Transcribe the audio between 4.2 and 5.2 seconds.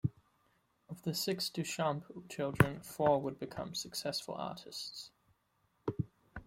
artists.